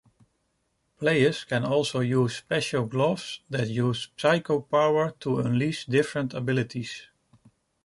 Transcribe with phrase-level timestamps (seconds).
[0.97, 7.03] Players can also use special gloves that use psychopower to unleash different abilities.